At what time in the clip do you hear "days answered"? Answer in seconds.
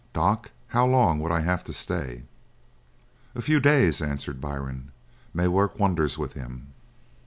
3.59-4.41